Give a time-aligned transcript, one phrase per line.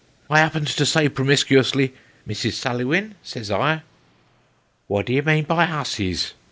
[0.31, 1.91] I 'appen'd to say pro miscuously,'
[2.27, 2.53] Mrs.
[2.53, 3.83] Sulliwin,' says I
[4.87, 6.33] ""What do you mean by hussies